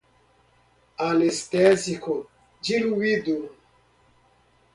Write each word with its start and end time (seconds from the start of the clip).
anestésico 0.97 2.25
diluído 2.59 3.53